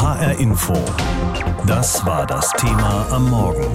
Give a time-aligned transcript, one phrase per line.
[0.00, 0.74] HR Info.
[1.66, 3.66] Das war das Thema am Morgen.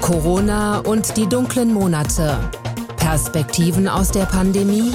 [0.00, 2.38] Corona und die dunklen Monate.
[2.96, 4.92] Perspektiven aus der Pandemie?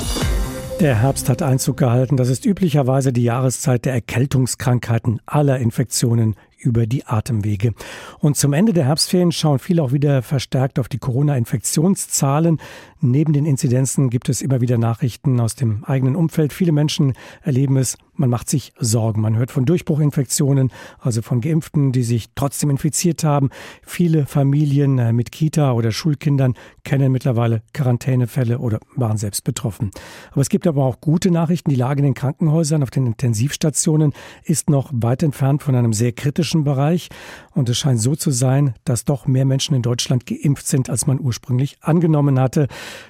[0.80, 2.18] Der Herbst hat Einzug gehalten.
[2.18, 7.76] Das ist üblicherweise die Jahreszeit der Erkältungskrankheiten aller Infektionen über die Atemwege.
[8.18, 12.60] Und zum Ende der Herbstferien schauen viele auch wieder verstärkt auf die Corona-Infektionszahlen.
[13.00, 16.52] Neben den Inzidenzen gibt es immer wieder Nachrichten aus dem eigenen Umfeld.
[16.52, 17.14] Viele Menschen
[17.44, 19.22] erleben es, man macht sich Sorgen.
[19.22, 23.50] Man hört von Durchbruchinfektionen, also von Geimpften, die sich trotzdem infiziert haben.
[23.84, 29.92] Viele Familien äh, mit Kita oder Schulkindern kennen mittlerweile Quarantänefälle oder waren selbst betroffen.
[30.32, 31.70] Aber es gibt aber auch gute Nachrichten.
[31.70, 36.12] Die Lage in den Krankenhäusern, auf den Intensivstationen ist noch weit entfernt von einem sehr
[36.12, 37.10] kritischen Bereich.
[37.54, 41.08] Und es scheint so zu sein, dass doch mehr Menschen in Deutschland geimpft sind, als
[41.08, 42.68] man ursprünglich angenommen hatte.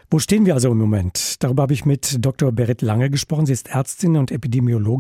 [0.10, 1.44] Wo stehen wir also im Moment?
[1.44, 2.52] Darüber habe ich mit Dr.
[2.52, 3.46] Berit Lange gesprochen.
[3.46, 4.97] Sie ist Ärztin und Epidemiologin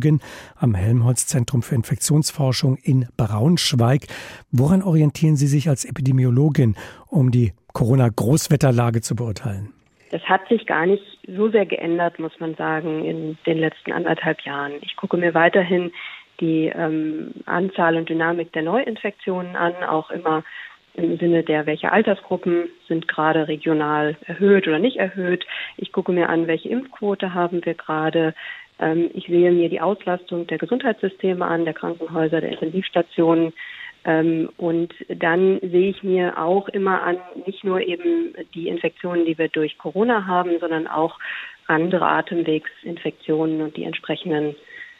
[0.56, 4.08] am Helmholtz-Zentrum für Infektionsforschung in Braunschweig.
[4.52, 6.76] Woran orientieren Sie sich als Epidemiologin,
[7.08, 9.73] um die Corona-Großwetterlage zu beurteilen?
[10.12, 14.42] Das hat sich gar nicht so sehr geändert, muss man sagen, in den letzten anderthalb
[14.42, 14.73] Jahren.
[14.81, 15.92] Ich gucke mir weiterhin
[16.39, 20.44] die ähm, Anzahl und Dynamik der Neuinfektionen an, auch immer
[20.94, 25.45] im Sinne der, welche Altersgruppen sind gerade regional erhöht oder nicht erhöht.
[25.78, 28.34] Ich gucke mir an, welche Impfquote haben wir gerade.
[28.80, 33.53] Ähm, ich sehe mir die Auslastung der Gesundheitssysteme an, der Krankenhäuser, der Intensivstationen.
[34.06, 39.38] Ähm, und dann sehe ich mir auch immer an, nicht nur eben die Infektionen, die
[39.38, 41.20] wir durch Corona haben, sondern auch
[41.67, 44.55] andere Atemwegsinfektionen und die entsprechenden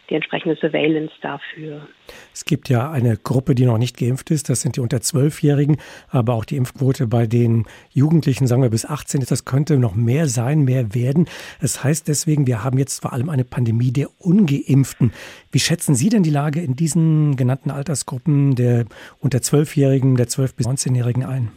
[0.10, 1.88] die entsprechende Surveillance dafür.
[2.34, 5.78] Es gibt ja eine Gruppe, die noch nicht geimpft ist, das sind die unter Zwölfjährigen,
[6.10, 10.28] aber auch die Impfquote bei den Jugendlichen, sagen wir bis 18, das könnte noch mehr
[10.28, 11.28] sein, mehr werden.
[11.62, 15.12] Das heißt deswegen, wir haben jetzt vor allem eine Pandemie der Ungeimpften.
[15.52, 18.86] Wie schätzen Sie denn die Lage in diesen genannten Altersgruppen der
[19.20, 21.52] unter Zwölfjährigen, der 12- bis 19-Jährigen ein?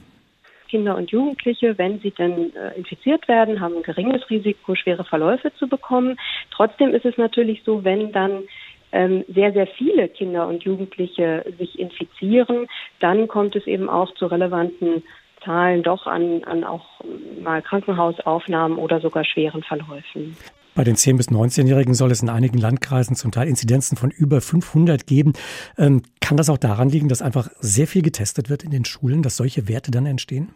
[0.70, 5.52] Kinder und Jugendliche, wenn sie denn äh, infiziert werden, haben ein geringes Risiko, schwere Verläufe
[5.58, 6.18] zu bekommen.
[6.52, 8.44] Trotzdem ist es natürlich so, wenn dann
[8.92, 12.68] ähm, sehr, sehr viele Kinder und Jugendliche sich infizieren,
[13.00, 15.02] dann kommt es eben auch zu relevanten
[15.44, 17.00] Zahlen doch an, an auch
[17.42, 20.36] mal Krankenhausaufnahmen oder sogar schweren Verläufen.
[20.74, 24.40] Bei den 10- bis 19-Jährigen soll es in einigen Landkreisen zum Teil Inzidenzen von über
[24.40, 25.32] 500 geben.
[25.76, 29.22] Ähm, kann das auch daran liegen, dass einfach sehr viel getestet wird in den Schulen,
[29.22, 30.52] dass solche Werte dann entstehen?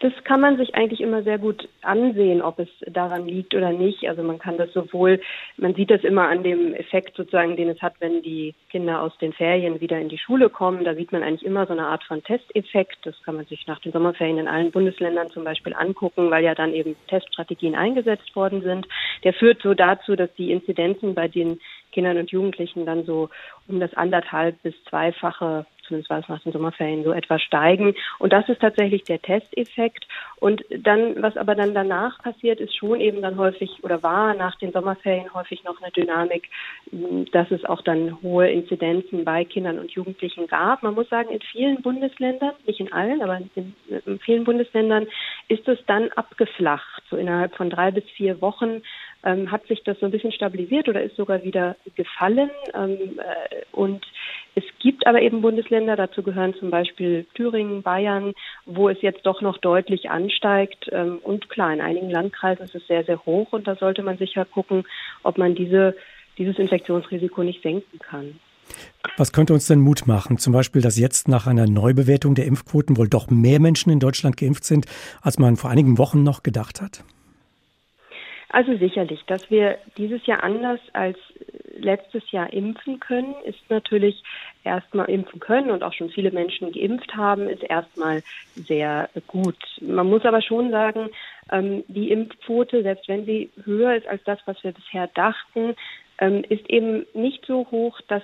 [0.00, 4.08] Das kann man sich eigentlich immer sehr gut ansehen, ob es daran liegt oder nicht.
[4.08, 5.20] Also man kann das sowohl,
[5.56, 9.16] man sieht das immer an dem Effekt sozusagen, den es hat, wenn die Kinder aus
[9.18, 10.84] den Ferien wieder in die Schule kommen.
[10.84, 12.98] Da sieht man eigentlich immer so eine Art von Testeffekt.
[13.04, 16.54] Das kann man sich nach den Sommerferien in allen Bundesländern zum Beispiel angucken, weil ja
[16.54, 18.86] dann eben Teststrategien eingesetzt worden sind.
[19.24, 21.60] Der führt so dazu, dass die Inzidenzen bei den
[21.96, 23.30] Kindern und Jugendlichen dann so
[23.68, 27.94] um das anderthalb bis zweifache zumindest war es nach den Sommerferien so etwas steigen.
[28.18, 30.06] Und das ist tatsächlich der Testeffekt.
[30.38, 34.56] Und dann, was aber dann danach passiert, ist schon eben dann häufig oder war nach
[34.58, 36.48] den Sommerferien häufig noch eine Dynamik,
[37.32, 40.82] dass es auch dann hohe Inzidenzen bei Kindern und Jugendlichen gab.
[40.82, 43.74] Man muss sagen, in vielen Bundesländern, nicht in allen, aber in,
[44.04, 45.06] in vielen Bundesländern
[45.48, 47.02] ist es dann abgeflacht.
[47.08, 48.82] So innerhalb von drei bis vier Wochen
[49.24, 52.50] ähm, hat sich das so ein bisschen stabilisiert oder ist sogar wieder gefallen.
[52.74, 54.04] Ähm, äh, und
[54.54, 58.32] es gibt aber eben Bundesländer, dazu gehören zum Beispiel Thüringen, Bayern,
[58.64, 60.88] wo es jetzt doch noch deutlich ansteigt.
[60.92, 64.18] Ähm, und klar, in einigen Landkreisen ist es sehr, sehr hoch und da sollte man
[64.18, 64.84] sicher gucken,
[65.22, 65.94] ob man diese,
[66.38, 68.38] dieses Infektionsrisiko nicht senken kann.
[69.16, 70.38] Was könnte uns denn Mut machen?
[70.38, 74.36] Zum Beispiel, dass jetzt nach einer Neubewertung der Impfquoten wohl doch mehr Menschen in Deutschland
[74.36, 74.86] geimpft sind,
[75.22, 77.04] als man vor einigen Wochen noch gedacht hat?
[78.48, 81.18] Also sicherlich, dass wir dieses Jahr anders als
[81.78, 84.22] letztes Jahr impfen können, ist natürlich
[84.64, 88.22] erstmal impfen können und auch schon viele Menschen geimpft haben, ist erstmal
[88.54, 89.56] sehr gut.
[89.80, 91.10] Man muss aber schon sagen,
[91.50, 95.74] ähm, die Impfquote, selbst wenn sie höher ist als das, was wir bisher dachten,
[96.18, 98.22] ähm, ist eben nicht so hoch, dass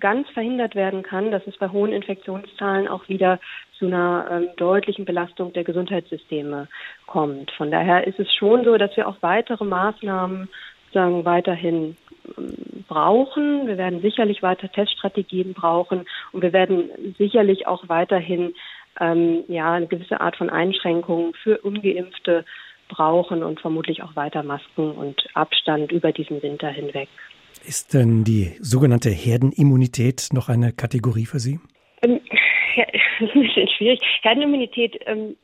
[0.00, 3.38] ganz verhindert werden kann, dass es bei hohen Infektionszahlen auch wieder
[3.78, 6.68] zu einer ähm, deutlichen Belastung der Gesundheitssysteme
[7.06, 7.50] kommt.
[7.52, 10.48] Von daher ist es schon so, dass wir auch weitere Maßnahmen
[10.92, 11.96] sagen weiterhin
[12.38, 13.66] ähm, brauchen.
[13.66, 18.54] Wir werden sicherlich weiter Teststrategien brauchen und wir werden sicherlich auch weiterhin
[19.00, 22.44] ähm, ja eine gewisse Art von Einschränkungen für ungeimpfte
[22.88, 27.08] brauchen und vermutlich auch weiter Masken und Abstand über diesen Winter hinweg.
[27.66, 31.60] Ist denn die sogenannte Herdenimmunität noch eine Kategorie für Sie?
[32.76, 32.84] Ja,
[33.20, 34.00] das ist ein bisschen schwierig.
[34.22, 35.36] Herdenimmunität, ähm,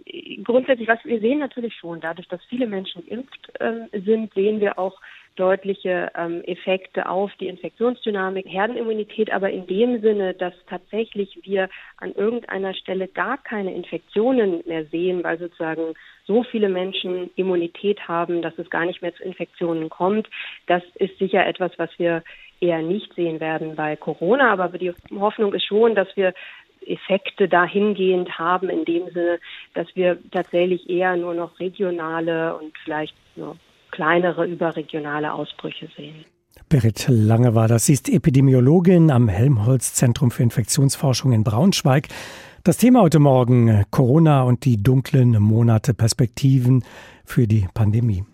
[0.44, 4.78] grundsätzlich, was wir sehen natürlich schon, dadurch, dass viele Menschen geimpft ähm, sind, sehen wir
[4.78, 5.00] auch
[5.36, 12.12] deutliche ähm, Effekte auf die Infektionsdynamik, Herdenimmunität, aber in dem Sinne, dass tatsächlich wir an
[12.12, 15.94] irgendeiner Stelle gar keine Infektionen mehr sehen, weil sozusagen
[16.26, 20.28] so viele Menschen Immunität haben, dass es gar nicht mehr zu Infektionen kommt.
[20.66, 22.22] Das ist sicher etwas, was wir
[22.60, 24.52] eher nicht sehen werden bei Corona.
[24.52, 26.34] Aber die Hoffnung ist schon, dass wir
[26.86, 29.38] Effekte dahingehend haben, in dem Sinne,
[29.74, 33.56] dass wir tatsächlich eher nur noch regionale und vielleicht nur
[33.90, 36.24] kleinere überregionale Ausbrüche sehen.
[36.68, 37.86] Berit Lange war das.
[37.86, 42.08] Sie ist Epidemiologin am Helmholtz Zentrum für Infektionsforschung in Braunschweig.
[42.62, 46.84] Das Thema heute Morgen Corona und die dunklen Monate Perspektiven
[47.24, 48.24] für die Pandemie.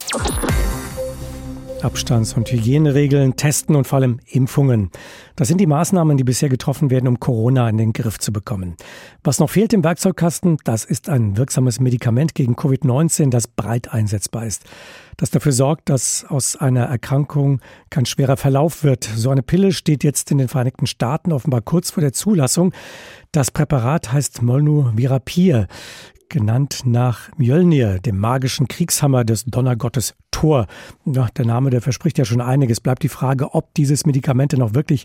[1.82, 4.90] Abstands- und Hygieneregeln, Testen und vor allem Impfungen.
[5.36, 8.76] Das sind die Maßnahmen, die bisher getroffen werden, um Corona in den Griff zu bekommen.
[9.22, 14.46] Was noch fehlt im Werkzeugkasten, das ist ein wirksames Medikament gegen Covid-19, das breit einsetzbar
[14.46, 14.64] ist.
[15.16, 19.04] Das dafür sorgt, dass aus einer Erkrankung kein schwerer Verlauf wird.
[19.04, 22.72] So eine Pille steht jetzt in den Vereinigten Staaten offenbar kurz vor der Zulassung.
[23.32, 25.68] Das Präparat heißt Molnuvirapir
[26.28, 30.66] genannt nach Mjölnir, dem magischen Kriegshammer des Donnergottes Thor.
[31.04, 32.80] Ja, der Name, der verspricht ja schon einiges.
[32.80, 35.04] Bleibt die Frage, ob dieses Medikament denn auch wirklich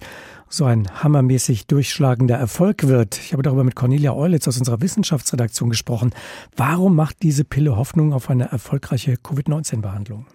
[0.49, 3.17] so ein hammermäßig durchschlagender Erfolg wird.
[3.17, 6.11] Ich habe darüber mit Cornelia Eulitz aus unserer Wissenschaftsredaktion gesprochen.
[6.55, 10.25] Warum macht diese Pille Hoffnung auf eine erfolgreiche Covid-19-Behandlung?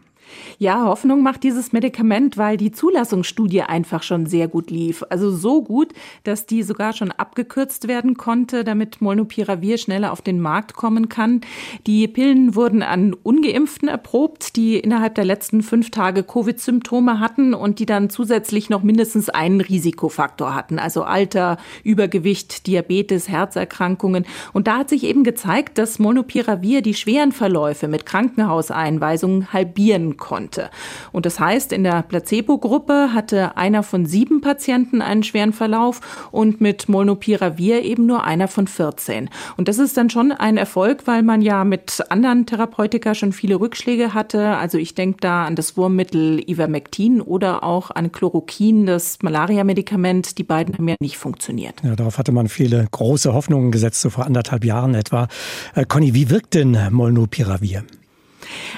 [0.58, 5.04] Ja, Hoffnung macht dieses Medikament, weil die Zulassungsstudie einfach schon sehr gut lief.
[5.10, 5.92] Also so gut,
[6.24, 11.40] dass die sogar schon abgekürzt werden konnte, damit Molnupiravir schneller auf den Markt kommen kann.
[11.86, 17.78] Die Pillen wurden an Ungeimpften erprobt, die innerhalb der letzten fünf Tage Covid-Symptome hatten und
[17.78, 24.26] die dann zusätzlich noch mindestens einen Risikofaktor hatten, also Alter, Übergewicht, Diabetes, Herzerkrankungen.
[24.52, 30.70] Und da hat sich eben gezeigt, dass Molnupiravir die schweren Verläufe mit Krankenhauseinweisungen halbieren konnte.
[31.12, 36.60] Und das heißt, in der Placebo-Gruppe hatte einer von sieben Patienten einen schweren Verlauf und
[36.60, 39.30] mit Molnupiravir eben nur einer von 14.
[39.56, 43.60] Und das ist dann schon ein Erfolg, weil man ja mit anderen Therapeutika schon viele
[43.60, 44.56] Rückschläge hatte.
[44.56, 50.38] Also ich denke da an das Wurmmittel Ivermectin oder auch an Chloroquin, das Malaria-Medikament.
[50.38, 51.74] Die beiden haben ja nicht funktioniert.
[51.82, 55.28] Ja, darauf hatte man viele große Hoffnungen gesetzt, so vor anderthalb Jahren etwa.
[55.74, 57.84] Äh, Conny, wie wirkt denn Molnupiravir?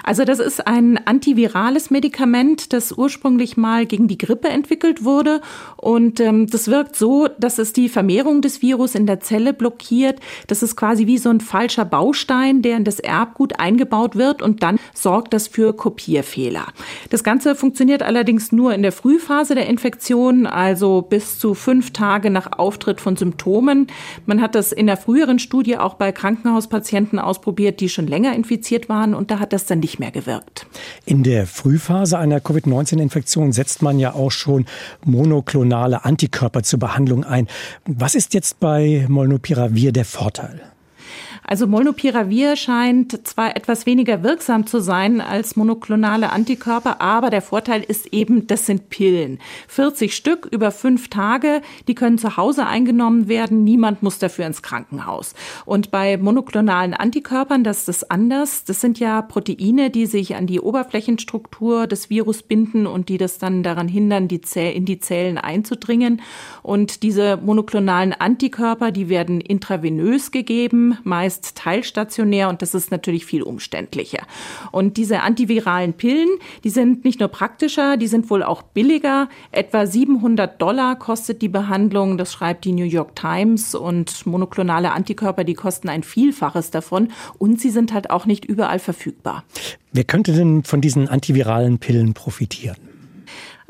[0.05, 5.41] Also das ist ein antivirales Medikament, das ursprünglich mal gegen die Grippe entwickelt wurde.
[5.77, 10.21] Und ähm, das wirkt so, dass es die Vermehrung des Virus in der Zelle blockiert.
[10.47, 14.63] Das ist quasi wie so ein falscher Baustein, der in das Erbgut eingebaut wird und
[14.63, 16.67] dann sorgt das für Kopierfehler.
[17.11, 22.31] Das Ganze funktioniert allerdings nur in der Frühphase der Infektion, also bis zu fünf Tage
[22.31, 23.87] nach Auftritt von Symptomen.
[24.27, 28.89] Man hat das in der früheren Studie auch bei Krankenhauspatienten ausprobiert, die schon länger infiziert
[28.89, 30.67] waren und da hat das dann nicht mehr gewirkt.
[31.05, 34.67] In der Frühphase einer Covid-19-Infektion setzt man ja auch schon
[35.05, 37.49] monoklonale Antikörper zur Behandlung ein.
[37.87, 40.61] Was ist jetzt bei Molnupiravir der Vorteil?
[41.51, 47.83] Also Molnupiravir scheint zwar etwas weniger wirksam zu sein als monoklonale Antikörper, aber der Vorteil
[47.83, 49.39] ist eben, das sind Pillen.
[49.69, 53.65] 40 Stück über fünf Tage, die können zu Hause eingenommen werden.
[53.65, 55.35] Niemand muss dafür ins Krankenhaus.
[55.65, 58.65] Und bei monoklonalen Antikörpern, das ist anders.
[58.65, 63.39] Das sind ja Proteine, die sich an die Oberflächenstruktur des Virus binden und die das
[63.39, 66.21] dann daran hindern, die in die Zellen einzudringen.
[66.63, 73.25] Und diese monoklonalen Antikörper, die werden intravenös gegeben, meist ist teilstationär und das ist natürlich
[73.25, 74.23] viel umständlicher.
[74.73, 76.29] Und diese antiviralen Pillen,
[76.65, 79.29] die sind nicht nur praktischer, die sind wohl auch billiger.
[79.53, 85.45] Etwa 700 Dollar kostet die Behandlung, das schreibt die New York Times und monoklonale Antikörper,
[85.45, 89.45] die kosten ein Vielfaches davon und sie sind halt auch nicht überall verfügbar.
[89.93, 92.88] Wer könnte denn von diesen antiviralen Pillen profitieren?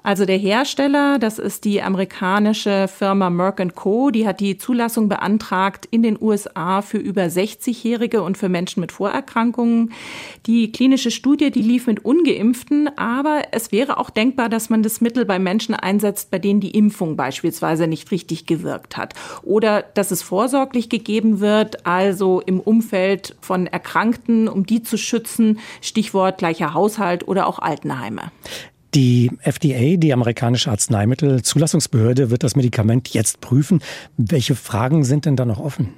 [0.09, 5.87] Also der Hersteller, das ist die amerikanische Firma Merck Co., die hat die Zulassung beantragt
[5.91, 9.93] in den USA für über 60-Jährige und für Menschen mit Vorerkrankungen.
[10.47, 15.03] Die klinische Studie, die lief mit ungeimpften, aber es wäre auch denkbar, dass man das
[15.03, 19.13] Mittel bei Menschen einsetzt, bei denen die Impfung beispielsweise nicht richtig gewirkt hat
[19.43, 25.59] oder dass es vorsorglich gegeben wird, also im Umfeld von Erkrankten, um die zu schützen,
[25.83, 28.33] Stichwort gleicher Haushalt oder auch Altenheime.
[28.99, 33.81] Die FDA, die amerikanische Arzneimittelzulassungsbehörde, wird das Medikament jetzt prüfen.
[34.17, 35.95] Welche Fragen sind denn da noch offen?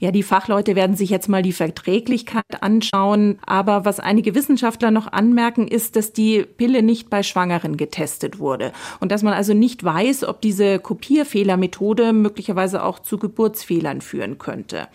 [0.00, 3.38] Ja, die Fachleute werden sich jetzt mal die Verträglichkeit anschauen.
[3.46, 8.72] Aber was einige Wissenschaftler noch anmerken, ist, dass die Pille nicht bei Schwangeren getestet wurde.
[8.98, 14.88] Und dass man also nicht weiß, ob diese Kopierfehlermethode möglicherweise auch zu Geburtsfehlern führen könnte.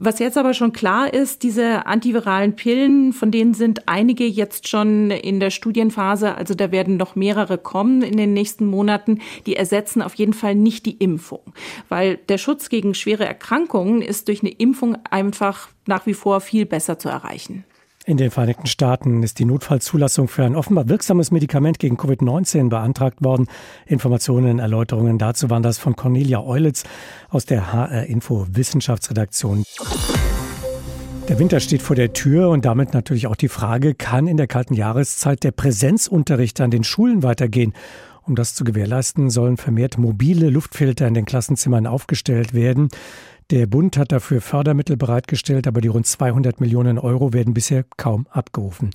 [0.00, 5.10] Was jetzt aber schon klar ist, diese antiviralen Pillen, von denen sind einige jetzt schon
[5.10, 10.00] in der Studienphase, also da werden noch mehrere kommen in den nächsten Monaten, die ersetzen
[10.00, 11.52] auf jeden Fall nicht die Impfung,
[11.88, 16.64] weil der Schutz gegen schwere Erkrankungen ist durch eine Impfung einfach nach wie vor viel
[16.64, 17.64] besser zu erreichen.
[18.08, 23.22] In den Vereinigten Staaten ist die Notfallzulassung für ein offenbar wirksames Medikament gegen Covid-19 beantragt
[23.22, 23.48] worden.
[23.84, 26.84] Informationen, Erläuterungen dazu waren das von Cornelia Eulitz
[27.28, 29.62] aus der HR Info Wissenschaftsredaktion.
[31.28, 34.46] Der Winter steht vor der Tür und damit natürlich auch die Frage, kann in der
[34.46, 37.74] kalten Jahreszeit der Präsenzunterricht an den Schulen weitergehen?
[38.22, 42.88] Um das zu gewährleisten, sollen vermehrt mobile Luftfilter in den Klassenzimmern aufgestellt werden.
[43.50, 48.26] Der Bund hat dafür Fördermittel bereitgestellt, aber die rund 200 Millionen Euro werden bisher kaum
[48.30, 48.90] abgerufen.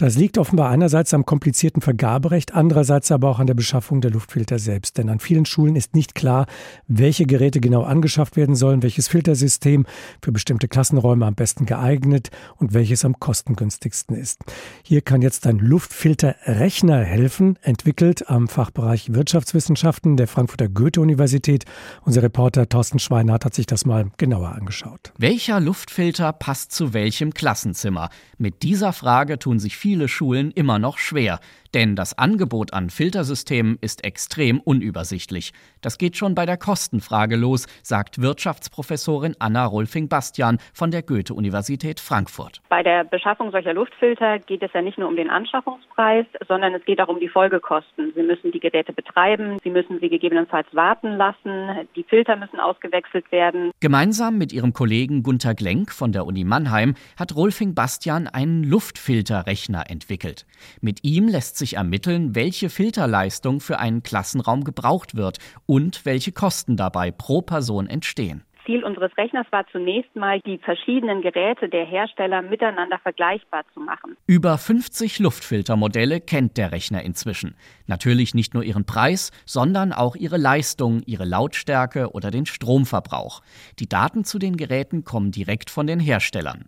[0.00, 4.58] Das liegt offenbar einerseits am komplizierten Vergaberecht, andererseits aber auch an der Beschaffung der Luftfilter
[4.58, 4.96] selbst.
[4.96, 6.46] Denn an vielen Schulen ist nicht klar,
[6.88, 9.84] welche Geräte genau angeschafft werden sollen, welches Filtersystem
[10.22, 14.40] für bestimmte Klassenräume am besten geeignet und welches am kostengünstigsten ist.
[14.82, 21.66] Hier kann jetzt ein Luftfilterrechner helfen, entwickelt am Fachbereich Wirtschaftswissenschaften der Frankfurter Goethe-Universität.
[22.06, 25.12] Unser Reporter Thorsten Schweinhardt hat sich das mal genauer angeschaut.
[25.18, 28.08] Welcher Luftfilter passt zu welchem Klassenzimmer?
[28.38, 31.40] Mit dieser Frage tun sich viele viele Schulen immer noch schwer.
[31.74, 35.52] Denn das Angebot an Filtersystemen ist extrem unübersichtlich.
[35.80, 42.60] Das geht schon bei der Kostenfrage los, sagt Wirtschaftsprofessorin Anna Rolfing-Bastian von der Goethe-Universität Frankfurt.
[42.68, 46.84] Bei der Beschaffung solcher Luftfilter geht es ja nicht nur um den Anschaffungspreis, sondern es
[46.84, 48.12] geht auch um die Folgekosten.
[48.14, 53.30] Sie müssen die Geräte betreiben, Sie müssen sie gegebenenfalls warten lassen, die Filter müssen ausgewechselt
[53.30, 53.70] werden.
[53.80, 60.46] Gemeinsam mit ihrem Kollegen Gunther Glenk von der Uni Mannheim hat Rolfing-Bastian einen Luftfilterrechner entwickelt.
[60.80, 66.76] Mit ihm lässt sich ermitteln, welche Filterleistung für einen Klassenraum gebraucht wird und welche Kosten
[66.76, 68.42] dabei pro Person entstehen.
[68.70, 74.16] Ziel unseres Rechners war zunächst mal, die verschiedenen Geräte der Hersteller miteinander vergleichbar zu machen.
[74.26, 77.56] Über 50 Luftfiltermodelle kennt der Rechner inzwischen.
[77.86, 83.42] Natürlich nicht nur ihren Preis, sondern auch ihre Leistung, ihre Lautstärke oder den Stromverbrauch.
[83.78, 86.66] Die Daten zu den Geräten kommen direkt von den Herstellern.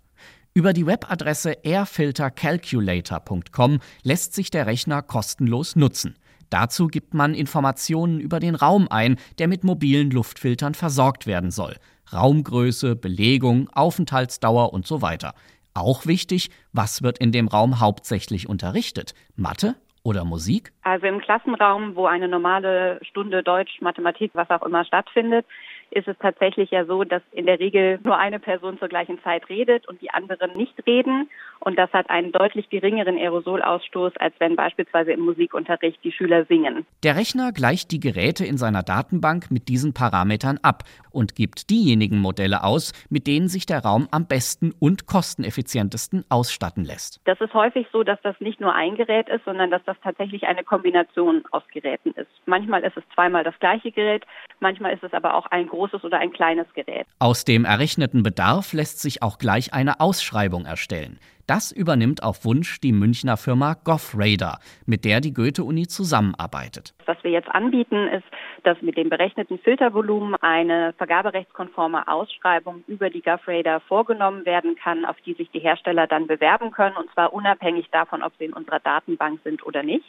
[0.55, 6.19] Über die Webadresse airfiltercalculator.com lässt sich der Rechner kostenlos nutzen.
[6.51, 11.77] Dazu gibt man Informationen über den Raum ein, der mit mobilen Luftfiltern versorgt werden soll.
[12.13, 15.33] Raumgröße, Belegung, Aufenthaltsdauer und so weiter.
[15.73, 19.15] Auch wichtig, was wird in dem Raum hauptsächlich unterrichtet?
[19.35, 20.75] Mathe oder Musik?
[20.83, 25.47] Also im Klassenraum, wo eine normale Stunde Deutsch, Mathematik, was auch immer stattfindet,
[25.93, 29.49] ist es tatsächlich ja so, dass in der Regel nur eine Person zur gleichen Zeit
[29.49, 31.29] redet und die anderen nicht reden.
[31.61, 36.87] Und das hat einen deutlich geringeren Aerosolausstoß, als wenn beispielsweise im Musikunterricht die Schüler singen.
[37.05, 42.19] Der Rechner gleicht die Geräte in seiner Datenbank mit diesen Parametern ab und gibt diejenigen
[42.19, 47.21] Modelle aus, mit denen sich der Raum am besten und kosteneffizientesten ausstatten lässt.
[47.27, 50.45] Das ist häufig so, dass das nicht nur ein Gerät ist, sondern dass das tatsächlich
[50.45, 52.31] eine Kombination aus Geräten ist.
[52.47, 54.25] Manchmal ist es zweimal das gleiche Gerät,
[54.59, 57.07] manchmal ist es aber auch ein großes oder ein kleines Gerät.
[57.19, 61.19] Aus dem errechneten Bedarf lässt sich auch gleich eine Ausschreibung erstellen.
[61.47, 66.95] Das übernimmt auf Wunsch die Münchner Firma GovRadar, mit der die Goethe-Uni zusammenarbeitet.
[67.07, 68.25] Was wir jetzt anbieten, ist,
[68.63, 75.17] dass mit dem berechneten Filtervolumen eine vergaberechtskonforme Ausschreibung über die GovRadar vorgenommen werden kann, auf
[75.27, 78.81] die sich die Hersteller dann bewerben können, und zwar unabhängig davon, ob sie in unserer
[78.81, 80.07] Datenbank sind oder nicht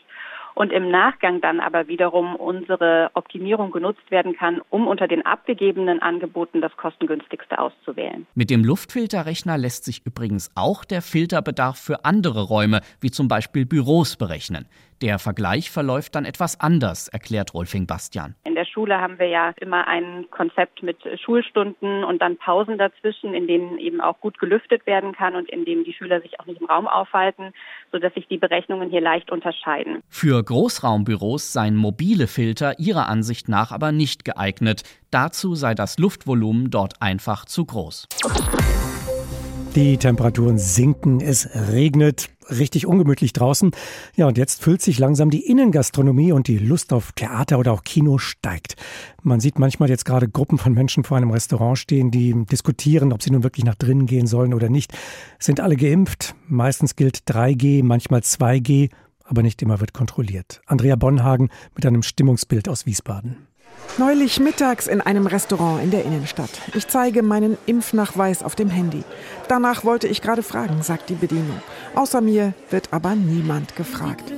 [0.55, 6.01] und im Nachgang dann aber wiederum unsere Optimierung genutzt werden kann, um unter den abgegebenen
[6.01, 8.27] Angeboten das kostengünstigste auszuwählen.
[8.35, 13.65] Mit dem Luftfilterrechner lässt sich übrigens auch der Filterbedarf für andere Räume, wie zum Beispiel
[13.65, 14.67] Büros, berechnen.
[15.01, 18.35] Der Vergleich verläuft dann etwas anders, erklärt Rolfing Bastian.
[18.45, 23.33] In der Schule haben wir ja immer ein Konzept mit Schulstunden und dann Pausen dazwischen,
[23.33, 26.45] in denen eben auch gut gelüftet werden kann und in denen die Schüler sich auch
[26.45, 27.53] nicht im Raum aufhalten,
[27.91, 30.01] sodass sich die Berechnungen hier leicht unterscheiden.
[30.09, 34.83] Für Großraumbüros seien mobile Filter ihrer Ansicht nach aber nicht geeignet.
[35.11, 38.07] Dazu sei das Luftvolumen dort einfach zu groß.
[39.75, 43.71] Die Temperaturen sinken, es regnet, richtig ungemütlich draußen.
[44.15, 47.83] Ja, und jetzt füllt sich langsam die Innengastronomie und die Lust auf Theater oder auch
[47.83, 48.75] Kino steigt.
[49.21, 53.23] Man sieht manchmal jetzt gerade Gruppen von Menschen vor einem Restaurant stehen, die diskutieren, ob
[53.23, 54.93] sie nun wirklich nach drinnen gehen sollen oder nicht.
[55.39, 56.35] Sind alle geimpft?
[56.47, 58.89] Meistens gilt 3G, manchmal 2G,
[59.23, 60.61] aber nicht immer wird kontrolliert.
[60.65, 63.47] Andrea Bonhagen mit einem Stimmungsbild aus Wiesbaden.
[63.97, 66.49] Neulich mittags in einem Restaurant in der Innenstadt.
[66.73, 69.03] Ich zeige meinen Impfnachweis auf dem Handy.
[69.47, 71.61] Danach wollte ich gerade fragen, sagt die Bedienung.
[71.93, 74.33] Außer mir wird aber niemand gefragt.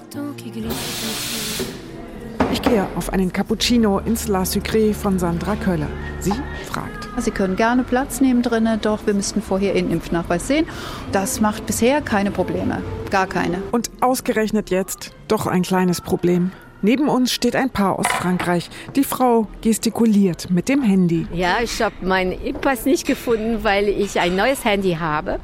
[2.52, 5.88] Ich gehe auf einen Cappuccino ins La Sucré von Sandra Köller.
[6.20, 6.34] Sie
[6.70, 7.08] fragt.
[7.18, 10.66] Sie können gerne Platz nehmen drinnen, doch wir müssten vorher Ihren Impfnachweis sehen.
[11.14, 12.82] Das macht bisher keine Probleme.
[13.10, 13.62] Gar keine.
[13.72, 16.52] Und ausgerechnet jetzt doch ein kleines Problem.
[16.82, 18.70] Neben uns steht ein Paar aus Frankreich.
[18.96, 21.28] Die Frau gestikuliert mit dem Handy.
[21.34, 25.40] Ja, ich habe meinen Impfpass nicht gefunden, weil ich ein neues Handy habe.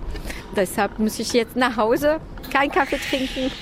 [0.55, 2.19] Deshalb muss ich jetzt nach Hause
[2.51, 3.51] keinen Kaffee trinken.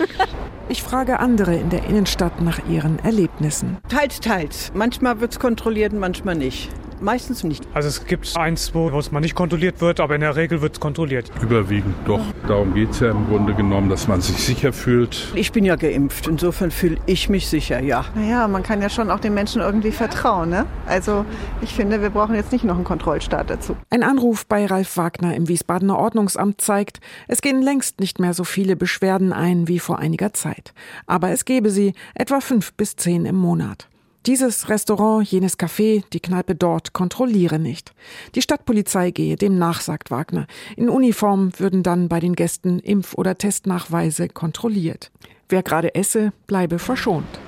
[0.71, 3.79] Ich frage andere in der Innenstadt nach ihren Erlebnissen.
[3.89, 4.71] Teils, teils.
[4.75, 6.69] Manchmal wird es kontrolliert, manchmal nicht.
[7.01, 7.68] Meistens nicht.
[7.74, 10.74] Also es gibt eins, wo es mal nicht kontrolliert wird, aber in der Regel wird
[10.74, 11.32] es kontrolliert.
[11.41, 12.22] Überwiegend doch.
[12.48, 15.27] Darum geht es ja im Grunde genommen, dass man sich sicher fühlt.
[15.36, 18.06] Ich bin ja geimpft, insofern fühle ich mich sicher, ja.
[18.15, 20.50] Naja, man kann ja schon auch den Menschen irgendwie vertrauen.
[20.50, 20.65] Ne?
[20.86, 21.25] Also
[21.62, 23.75] ich finde, wir brauchen jetzt nicht noch einen Kontrollstaat dazu.
[23.89, 28.44] Ein Anruf bei Ralf Wagner im Wiesbadener Ordnungsamt zeigt, es gehen längst nicht mehr so
[28.44, 30.74] viele Beschwerden ein wie vor einiger Zeit.
[31.08, 33.88] Aber es gebe sie, etwa fünf bis zehn im Monat.
[34.25, 37.93] Dieses Restaurant, jenes Café, die Kneipe dort kontrolliere nicht.
[38.35, 40.45] Die Stadtpolizei gehe dem nach, sagt Wagner.
[40.75, 45.09] In Uniform würden dann bei den Gästen Impf- oder Testnachweise kontrolliert.
[45.47, 47.39] Wer gerade esse, bleibe verschont.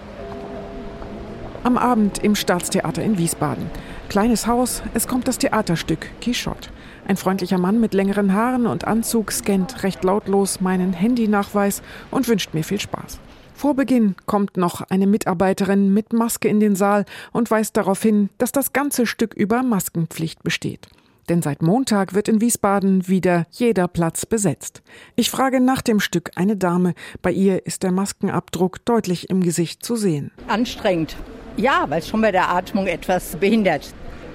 [1.63, 3.69] Am Abend im Staatstheater in Wiesbaden.
[4.07, 6.69] Kleines Haus, es kommt das Theaterstück Quichotte.
[7.05, 12.53] Ein freundlicher Mann mit längeren Haaren und Anzug scannt recht lautlos meinen Handynachweis und wünscht
[12.53, 13.19] mir viel Spaß.
[13.61, 18.31] Vor Beginn kommt noch eine Mitarbeiterin mit Maske in den Saal und weist darauf hin,
[18.39, 20.87] dass das ganze Stück über Maskenpflicht besteht.
[21.29, 24.81] Denn seit Montag wird in Wiesbaden wieder jeder Platz besetzt.
[25.15, 26.95] Ich frage nach dem Stück eine Dame.
[27.21, 30.31] Bei ihr ist der Maskenabdruck deutlich im Gesicht zu sehen.
[30.47, 31.15] Anstrengend.
[31.55, 33.93] Ja, weil es schon bei der Atmung etwas behindert.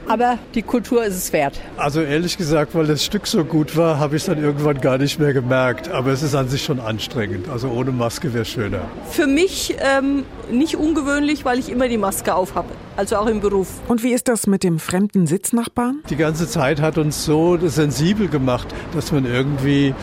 [0.08, 1.60] Aber die Kultur ist es wert.
[1.76, 4.98] Also ehrlich gesagt, weil das Stück so gut war, habe ich es dann irgendwann gar
[4.98, 5.90] nicht mehr gemerkt.
[5.90, 7.48] Aber es ist an sich schon anstrengend.
[7.48, 8.82] Also ohne Maske wäre schöner.
[9.10, 12.68] Für mich ähm, nicht ungewöhnlich, weil ich immer die Maske auf habe.
[12.96, 13.68] Also auch im Beruf.
[13.88, 16.02] Und wie ist das mit dem fremden Sitznachbarn?
[16.08, 19.94] Die ganze Zeit hat uns so sensibel gemacht, dass man irgendwie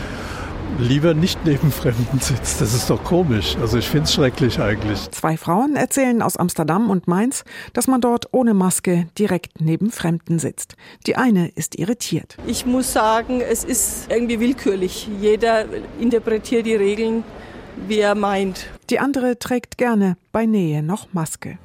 [0.79, 2.61] lieber nicht neben Fremden sitzt.
[2.61, 3.55] Das ist doch komisch.
[3.59, 5.09] Also ich finde es schrecklich eigentlich.
[5.11, 10.39] Zwei Frauen erzählen aus Amsterdam und Mainz, dass man dort ohne Maske direkt neben Fremden
[10.39, 10.75] sitzt.
[11.07, 12.37] Die eine ist irritiert.
[12.47, 15.09] Ich muss sagen, es ist irgendwie willkürlich.
[15.21, 15.65] Jeder
[15.99, 17.23] interpretiert die Regeln,
[17.87, 18.67] wie er meint.
[18.89, 21.57] Die andere trägt gerne bei Nähe noch Maske.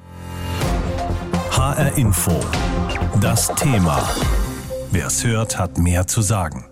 [1.51, 2.39] HR Info.
[3.21, 4.07] Das Thema.
[4.91, 6.68] Wer es hört, hat mehr zu sagen.